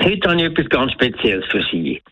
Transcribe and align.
Heute 0.00 0.28
habe 0.28 0.40
ich 0.40 0.46
etwas 0.46 0.68
ganz 0.68 0.92
Spezielles 0.92 1.46
für 1.46 1.62
Sie. 1.70 2.02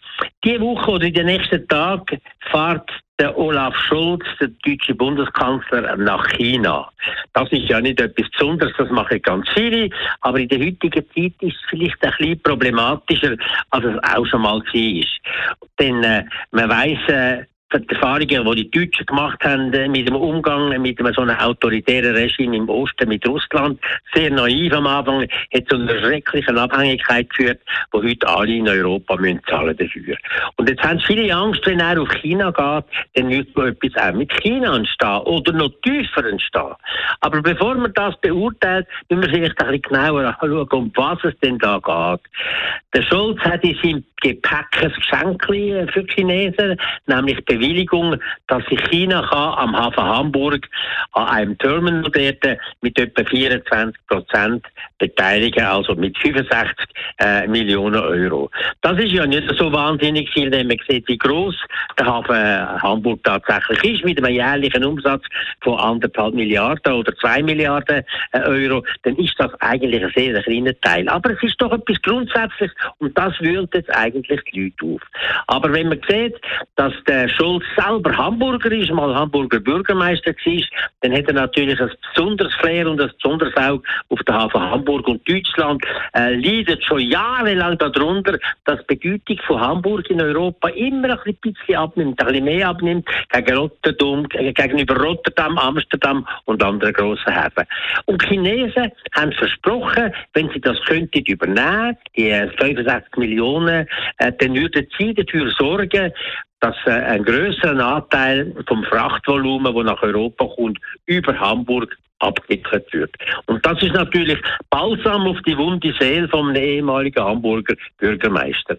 Diese 0.45 0.61
Woche 0.61 0.91
oder 0.91 1.07
in 1.07 1.15
den 1.15 1.27
nächsten 1.27 1.67
Tagen 1.69 2.21
fährt 2.51 2.91
der 3.19 3.37
Olaf 3.39 3.75
Scholz, 3.77 4.25
der 4.41 4.49
deutsche 4.65 4.95
Bundeskanzler, 4.95 5.97
nach 5.97 6.27
China. 6.31 6.91
Das 7.33 7.51
ist 7.51 7.69
ja 7.69 7.81
nicht 7.81 8.01
etwas 8.01 8.29
Besonderes, 8.31 8.75
das 8.77 8.91
machen 8.91 9.23
ganz 9.23 9.49
viele, 9.55 9.89
aber 10.21 10.39
in 10.39 10.49
der 10.49 10.59
heutigen 10.59 11.05
Zeit 11.15 11.33
ist 11.41 11.57
es 11.57 11.71
vielleicht 11.71 12.03
ein 12.03 12.13
bisschen 12.19 12.43
problematischer, 12.43 13.37
als 13.71 13.85
es 13.85 13.97
auch 14.15 14.27
schon 14.27 14.43
mal 14.43 14.61
war. 14.61 15.05
Denn 15.79 16.03
äh, 16.03 16.25
man 16.51 16.69
weiss, 16.69 17.09
äh, 17.09 17.45
die 17.73 17.89
Erfahrungen, 17.89 18.29
die 18.29 18.69
die 18.69 18.71
Deutschen 18.71 19.07
gemacht 19.07 19.43
haben 19.43 19.73
äh, 19.73 19.89
mit 19.89 20.07
dem 20.07 20.17
Umgang 20.17 20.69
mit 20.81 20.99
so 20.99 21.23
einem 21.23 21.37
autoritären 21.37 22.15
Regime 22.15 22.57
im 22.57 22.69
Osten 22.69 23.09
mit 23.09 23.27
Russland, 23.27 23.81
sehr 24.15 24.31
naiv 24.31 24.73
am 24.73 24.87
Anfang, 24.87 25.27
hat 25.53 25.69
zu 25.69 25.77
einer 25.77 25.99
schrecklichen 25.99 26.59
Abhängigkeit 26.59 27.29
geführt, 27.31 27.61
wo 27.91 28.03
heute 28.03 28.29
alle 28.29 28.55
in 28.55 28.69
Europa 28.69 29.17
müssen 29.17 29.41
zahlen 29.49 29.77
dafür. 29.77 30.17
Und 30.57 30.69
jetzt 30.69 30.83
haben 30.83 31.01
viele 31.01 31.35
Angst, 31.35 31.67
wenn 31.67 31.81
er 31.81 32.01
auf 32.01 32.11
China 32.21 32.51
geht, 32.51 32.85
dann 33.15 33.29
man 33.55 33.69
etwas 33.69 34.03
auch 34.03 34.15
mit 34.15 34.33
China 34.41 34.77
entstehen 34.77 35.21
oder 35.23 35.53
noch 35.53 35.73
tiefer 35.83 36.25
entstehen. 36.25 36.75
Aber 37.21 37.43
bevor 37.43 37.75
man 37.75 37.93
das 37.95 38.17
beurteilt, 38.21 38.87
müssen 39.11 39.23
wir 39.23 39.31
vielleicht 39.31 39.61
ein 39.61 39.67
bisschen 39.67 39.83
genauer 39.83 40.25
anschauen, 40.41 40.69
um 40.71 40.93
was 40.95 41.19
es 41.25 41.39
denn 41.41 41.59
da 41.59 41.79
geht. 41.79 42.21
Der 42.95 43.03
Scholz 43.03 43.39
hat 43.41 43.65
in 43.65 43.77
seinem 43.83 44.05
Gepäck 44.23 44.83
ein 44.83 44.93
Geschenk 44.93 45.45
für 45.93 46.05
Chinesen, 46.15 46.77
nämlich 47.07 47.45
Bewilligung, 47.45 48.17
dass 48.47 48.65
sich 48.67 48.81
China 48.89 49.27
kann 49.29 49.69
am 49.69 49.77
Hafen 49.77 50.05
Hamburg 50.05 50.69
an 51.13 51.27
einem 51.29 51.59
Terminal 51.59 52.03
dort 52.03 52.59
mit 52.81 52.99
etwa 52.99 53.25
24 53.25 53.95
Prozent 54.07 54.67
beteiligen, 54.99 55.65
also 55.65 55.95
mit 55.95 56.17
65 56.19 56.75
äh, 57.19 57.47
Millionen 57.47 58.01
Euro. 58.01 58.51
Das 58.81 58.99
ist 58.99 59.13
ja 59.13 59.27
nicht 59.27 59.53
so 59.59 59.73
wahnsinnig 59.73 60.31
viel, 60.33 60.51
wenn 60.51 60.69
man 60.69 60.79
sieht, 60.89 61.07
wie 61.09 61.19
groß 61.19 61.55
der 61.99 62.07
Hafen 62.07 62.35
äh, 62.35 62.81
Hamburg 62.83 63.23
tatsächlich 63.25 63.97
ist, 63.97 64.05
mit 64.05 64.23
einem 64.23 64.35
jährlichen 64.35 64.85
Umsatz 64.85 65.23
von 65.61 65.79
anderthalb 65.79 66.35
Milliarden 66.35 66.95
oder 66.95 67.15
zwei 67.17 67.43
Milliarden 67.43 68.03
äh, 68.33 68.41
Euro, 68.41 68.85
dann 69.03 69.17
ist 69.17 69.35
das 69.39 69.53
eigentlich 69.61 70.03
ein 70.03 70.13
sehr 70.15 70.43
kleiner 70.43 70.81
Teil. 70.81 71.09
Aber 71.09 71.31
es 71.31 71.43
ist 71.43 71.61
doch 71.61 71.73
etwas 71.73 72.01
Grundsätzliches 72.03 72.75
und 72.99 73.17
das 73.17 73.39
wühlt 73.41 73.75
jetzt 73.75 73.91
eigentlich 74.07 74.41
die 74.53 74.65
Leute 74.65 74.95
auf. 74.95 75.03
Aber 75.47 75.73
wenn 75.73 75.89
man 75.89 76.01
sieht, 76.09 76.35
dass 76.77 76.93
der 77.07 77.29
Schulz 77.29 77.65
selber 77.77 78.17
Hamburger 78.17 78.73
ist, 78.73 78.91
mal 78.91 79.15
Hamburger 79.15 79.61
Bürgermeister 79.61 80.33
war, 80.33 80.63
dann 81.01 81.13
hat 81.13 81.29
er 81.29 81.35
natürlich 81.35 81.81
ein 81.81 81.91
besonderes 82.15 82.55
Flair 82.55 82.89
und 82.89 83.01
ein 83.01 83.11
besonderes 83.21 83.57
Auge 83.57 83.83
auf 84.09 84.21
den 84.21 84.35
Hafen 84.35 84.61
Hamburg 84.61 85.07
und 85.09 85.29
Deutschland 85.29 85.83
äh, 86.15 86.35
leidet 86.35 86.83
schon 86.85 87.01
jahrelang 87.01 87.79
darunter, 87.79 88.39
dass 88.65 88.81
die 88.87 88.97
Bedeutung 88.97 89.39
von 89.47 89.61
Hamburg 89.61 90.09
in 90.11 90.21
Europa 90.21 90.69
immer 90.69 91.19
ein 91.25 91.37
bisschen 91.41 91.77
abnimmt, 91.77 92.21
ein 92.21 92.27
bisschen 92.27 92.45
mehr 92.45 92.69
abnimmt 92.69 93.09
gegen 93.33 93.57
Rotterdam, 93.57 94.29
gegenüber 94.29 94.97
Rotterdam, 94.97 95.59
Amsterdam 95.59 96.27
und 96.45 96.63
anderen 96.63 96.93
grossen 96.93 97.33
Häfen. 97.33 97.65
Und 98.07 98.23
die 98.23 98.29
Chinesen 98.29 98.93
haben 99.15 99.33
versprochen, 99.33 100.13
wenn 100.35 100.51
sie 100.51 100.61
das 100.61 100.81
könnten 100.85 101.25
übernehmen, 101.25 101.97
die 102.17 102.31
65 102.59 103.17
Millionen, 103.17 103.87
dann 104.19 104.55
würden 104.55 104.87
sie 104.99 105.15
dafür 105.15 105.51
sorgen, 105.59 106.13
dass 106.61 106.77
äh, 106.87 106.91
ein 106.91 107.25
größerer 107.25 107.97
Anteil 107.97 108.55
vom 108.67 108.83
Frachtvolumen, 108.85 109.75
wo 109.75 109.83
nach 109.83 110.03
Europa 110.03 110.47
kommt, 110.47 110.79
über 111.07 111.39
Hamburg 111.39 111.97
abgewickelt 112.19 112.91
wird. 112.93 113.15
Und 113.47 113.65
das 113.67 113.83
ist 113.83 113.93
natürlich 113.93 114.39
balsam 114.71 115.27
auf 115.27 115.37
die 115.43 115.57
wunde 115.57 115.93
Seele 115.99 116.29
vom 116.29 116.55
ehemaligen 116.55 117.23
Hamburger 117.23 117.75
Bürgermeister. 117.99 118.77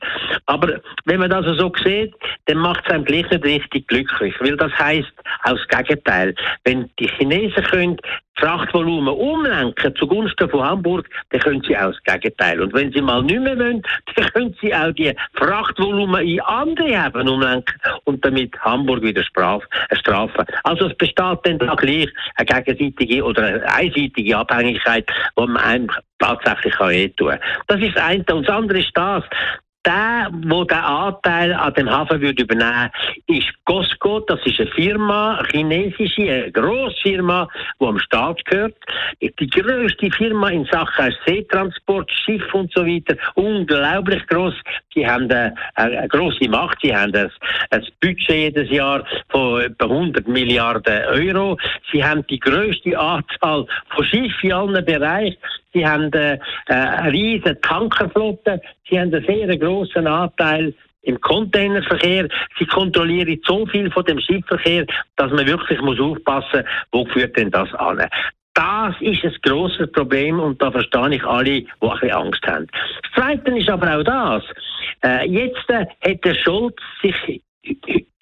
Aber 0.48 0.82
wenn 1.06 1.20
man 1.20 1.30
das 1.30 1.46
so 1.58 1.72
sieht, 1.84 2.16
dann 2.46 2.58
macht 2.58 2.84
es 2.86 2.94
einem 2.94 3.06
gleich 3.06 3.30
nicht 3.30 3.44
richtig 3.44 3.88
glücklich, 3.88 4.34
weil 4.40 4.58
das 4.58 4.72
heißt 4.74 5.14
aus 5.44 5.60
Gegenteil, 5.68 6.34
wenn 6.64 6.90
die 7.00 7.08
Chinesen 7.08 7.64
können 7.66 7.98
Frachtvolumen 8.38 9.14
umlenken 9.14 9.96
zugunsten 9.96 10.50
von 10.50 10.64
Hamburg, 10.64 11.10
dann 11.30 11.42
können 11.42 11.62
sie 11.68 11.78
auch 11.78 11.92
das 11.92 12.22
Gegenteil. 12.22 12.62
Und 12.62 12.74
wenn 12.74 12.92
sie 12.92 13.02
mal 13.02 13.24
nicht 13.24 13.40
mehr 13.40 13.58
wollen, 13.58 13.82
dann 14.16 14.30
können 14.30 14.56
sie 14.62 14.74
auch 14.74 14.92
die 14.92 15.14
Frachtvolumen 15.34 16.28
in 16.28 16.40
andere 16.42 16.88
Häfen 16.88 17.28
umlenken 17.28 17.76
und 18.06 18.24
damit 18.24 18.58
Hamburg 18.62 19.02
wieder 19.02 19.24
strafen. 19.24 20.46
Also 20.64 20.88
es 20.88 20.98
besteht 20.98 21.20
dann 21.20 21.58
da 21.60 21.76
gleich 21.76 22.10
eine 22.36 22.46
gegenseitige 22.46 23.24
oder 23.24 23.44
eine 23.44 23.74
einseitige 23.74 24.38
Abhängigkeit, 24.38 25.10
die 25.38 25.42
man 25.42 25.58
einem 25.58 25.92
tatsächlich 26.20 26.74
kann 26.74 27.12
kann. 27.16 27.40
Das 27.68 27.80
ist 27.80 27.96
das 27.96 28.04
eine. 28.04 28.26
Und 28.32 28.48
das 28.48 28.56
andere 28.56 28.80
ist 28.80 28.92
das, 28.94 29.24
der, 29.86 30.30
der 30.32 30.66
den 30.66 30.78
Anteil 30.78 31.54
an 31.54 31.74
dem 31.74 31.90
Hafen 31.90 32.22
würde 32.22 32.44
übernehmen 32.44 32.90
ist 33.28 33.48
Costco. 33.66 34.20
Das 34.22 34.40
ist 34.46 34.60
eine 34.60 34.72
Firma, 34.72 35.36
eine 35.36 35.48
chinesische, 35.50 36.22
eine 36.22 36.52
grosse 36.52 36.96
Firma, 37.04 37.48
die 37.80 37.86
am 37.86 38.00
Staat 38.00 38.44
gehört. 38.46 38.76
Die 39.22 39.50
grösste 39.50 40.12
Firma 40.12 40.50
in 40.50 40.66
Sachen 40.66 41.14
Seetransport, 41.26 42.12
Schiff 42.12 42.54
und 42.54 42.72
so 42.74 42.86
weiter. 42.86 43.16
Unglaublich 43.36 44.26
gross. 44.28 44.56
Sie 44.94 45.08
haben 45.08 45.30
eine, 45.30 45.54
eine 45.76 46.08
grosse 46.08 46.50
Macht. 46.50 46.80
Sie 46.82 46.96
haben 46.96 47.14
ein, 47.16 47.32
ein 47.72 47.86
Budget 48.02 48.30
jedes 48.30 48.70
Jahr 48.70 49.04
von 49.30 49.62
etwa 49.62 49.86
100 49.86 50.28
Milliarden 50.28 51.06
Euro. 51.06 51.58
Sie 51.92 52.04
haben 52.04 52.26
die 52.28 52.40
grösste 52.40 52.98
Anzahl 52.98 53.66
von 53.90 54.06
Schiffen 54.06 54.50
in 54.50 54.54
allen 54.54 54.86
Bereichen. 54.86 55.38
Sie 55.78 55.86
haben 55.86 56.12
äh, 56.14 56.40
eine 56.68 57.12
riesige 57.12 57.60
Tankerflotte. 57.62 58.60
Sie 58.90 59.00
haben 59.00 59.14
einen 59.14 59.26
sehr 59.26 59.58
grossen 59.58 60.08
Anteil 60.08 60.74
im 61.04 61.22
Containerverkehr. 61.22 62.28
Sie 62.58 62.66
kontrollieren 62.66 63.40
so 63.46 63.66
viel 63.68 63.92
von 63.92 64.04
dem 64.06 64.20
Schiffverkehr, 64.20 64.86
dass 65.18 65.32
man 65.32 65.46
wirklich 65.46 65.80
muss 65.82 66.00
aufpassen 66.00 66.64
muss, 66.64 66.66
wo 66.92 67.06
führt 67.06 67.38
denn 67.38 67.52
das 67.52 67.72
an. 67.76 68.04
Das 68.56 68.96
ist 69.02 69.24
ein 69.24 69.36
grosses 69.44 69.92
Problem 69.92 70.40
und 70.40 70.60
da 70.60 70.72
verstehe 70.72 71.16
ich 71.16 71.24
alle, 71.24 71.44
die 71.44 71.68
ein 71.80 71.90
bisschen 71.90 72.12
Angst 72.12 72.48
haben. 72.48 72.66
Das 73.04 73.12
Zweite 73.14 73.52
ist 73.56 73.70
aber 73.70 74.00
auch 74.00 74.04
das. 74.04 74.44
Äh, 75.04 75.30
jetzt 75.30 75.70
äh, 75.70 75.86
hat 76.04 76.26
der 76.26 76.34
Schulz 76.34 76.76
sich 77.04 77.42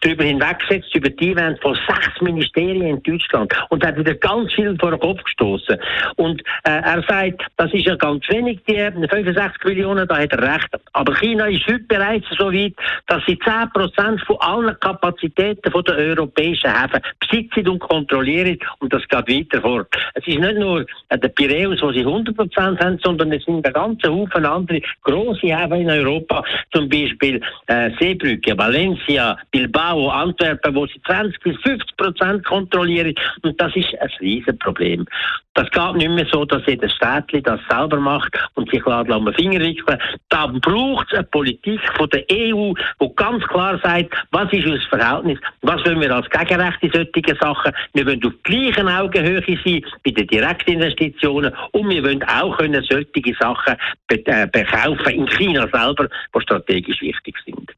darüber 0.05 0.23
hinweggesetzt, 0.23 0.95
über 0.95 1.09
die 1.09 1.31
Event 1.31 1.59
von 1.61 1.75
sechs 1.87 2.21
Ministerien 2.21 2.97
in 2.97 3.03
Deutschland 3.03 3.51
und 3.69 3.85
hat 3.85 3.97
wieder 3.97 4.13
ganz 4.15 4.53
viel 4.53 4.77
vor 4.79 4.91
den 4.91 4.99
Kopf 4.99 5.23
gestoßen. 5.23 5.77
Und 6.15 6.41
äh, 6.63 6.81
er 6.81 7.03
sagt, 7.07 7.41
das 7.57 7.73
ist 7.73 7.85
ja 7.85 7.95
ganz 7.95 8.27
wenig, 8.29 8.59
die 8.67 8.75
65 8.75 9.63
Millionen, 9.65 10.07
da 10.07 10.17
hat 10.17 10.31
er 10.31 10.41
recht. 10.41 10.69
Aber 10.93 11.15
China 11.15 11.47
ist 11.47 11.65
heute 11.67 11.83
bereits 11.87 12.27
so 12.37 12.51
weit, 12.51 12.73
dass 13.07 13.23
sie 13.25 13.37
10 13.39 13.69
Prozent 13.73 14.21
von 14.21 14.37
allen 14.39 14.79
Kapazitäten 14.79 15.71
von 15.71 15.83
der 15.83 15.95
europäischen 15.95 16.71
Häfen 16.71 17.01
besitzen 17.19 17.67
und 17.67 17.79
kontrollieren 17.79 18.59
und 18.79 18.93
das 18.93 19.01
geht 19.07 19.27
weiter 19.27 19.61
fort. 19.61 19.87
Es 20.13 20.27
ist 20.27 20.39
nicht 20.39 20.57
nur 20.57 20.85
äh, 21.09 21.17
der 21.17 21.29
Piräus, 21.29 21.81
wo 21.81 21.91
sie 21.91 21.99
100 21.99 22.35
Prozent 22.35 22.79
haben, 22.79 22.99
sondern 23.03 23.31
es 23.31 23.43
sind 23.45 23.65
ein 23.65 23.73
ganzer 23.73 24.11
Haufen 24.11 24.45
andere 24.45 24.81
große 25.03 25.47
Häfen 25.47 25.81
in 25.81 25.89
Europa, 25.89 26.43
zum 26.71 26.89
Beispiel 26.89 27.41
äh, 27.67 27.89
Seebrücke, 27.99 28.57
Valencia, 28.57 29.37
Bilbao, 29.51 29.94
Bilbao, 29.95 30.09
Antwerpen, 30.09 30.75
wo 30.75 30.85
sie 30.87 31.01
20 31.05 31.39
bis 31.41 31.57
50 31.61 31.97
Prozent 31.97 32.45
kontrollieren. 32.45 33.15
Und 33.43 33.59
das 33.59 33.75
ist 33.75 33.95
ein 33.99 34.09
Riesenproblem. 34.19 35.05
Das 35.53 35.69
geht 35.71 35.95
nicht 35.95 36.09
mehr 36.09 36.27
so, 36.29 36.43
dass 36.43 36.65
jedes 36.67 36.91
Städtchen 36.93 37.43
das 37.43 37.61
selber 37.69 37.97
macht 37.97 38.37
und 38.55 38.69
sich 38.69 38.85
lässt 38.85 39.09
den 39.09 39.33
Finger 39.35 39.59
wickeln. 39.61 39.97
Da 40.27 40.47
braucht 40.47 41.07
es 41.07 41.17
eine 41.17 41.23
Politik 41.23 41.79
von 41.95 42.09
der 42.09 42.25
EU, 42.29 42.73
die 43.01 43.15
ganz 43.15 43.41
klar 43.45 43.79
sagt, 43.81 44.13
was 44.31 44.51
ist 44.51 44.65
unser 44.65 44.89
Verhältnis, 44.89 45.39
was 45.61 45.85
wollen 45.85 46.01
wir 46.01 46.13
als 46.13 46.29
Gegenrecht 46.29 46.83
in 46.83 46.91
solchen 46.91 47.37
Sachen. 47.39 47.71
Wir 47.93 48.05
wollen 48.05 48.25
auf 48.25 48.33
gleichen 48.43 48.89
Augenhöhe 48.89 49.41
sein 49.47 49.81
bei 50.03 50.11
den 50.11 50.27
Direktinvestitionen 50.27 51.53
und 51.71 51.89
wir 51.89 52.03
wollen 52.03 52.23
auch 52.23 52.57
können 52.57 52.83
solche 52.89 53.35
Sachen 53.39 53.75
be 54.07 54.25
äh, 54.25 54.47
bekaufen 54.51 55.13
in 55.13 55.27
China 55.29 55.69
selber, 55.71 56.09
die 56.35 56.41
strategisch 56.41 57.01
wichtig 57.01 57.35
sind. 57.45 57.71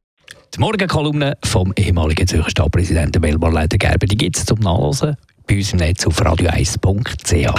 Die 0.53 0.59
Morgenkolumne 0.59 1.37
vom 1.43 1.73
ehemaligen 1.75 2.27
Zürcher 2.27 2.49
Stadtpräsidenten 2.49 3.21
Belmar 3.21 3.51
Leiter 3.51 3.77
Gerber, 3.77 4.07
die 4.07 4.17
gibt 4.17 4.37
es 4.37 4.45
zum 4.45 4.59
Nachlesen 4.59 5.15
bei 5.45 5.55
uns 5.55 5.71
im 5.71 5.79
Netz 5.79 6.05
auf 6.05 6.21
radio1.ch. 6.21 7.53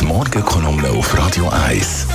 Die 0.00 0.04
Morgenkolumne 0.04 0.90
auf 0.90 1.18
Radio 1.18 1.48
1. 1.48 2.06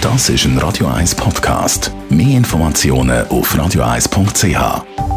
Das 0.00 0.28
ist 0.28 0.44
ein 0.44 0.58
Radio 0.58 0.86
1 0.86 1.14
Podcast. 1.14 1.92
Mehr 2.08 2.36
Informationen 2.36 3.26
auf 3.28 3.54
radio1.ch. 3.54 5.07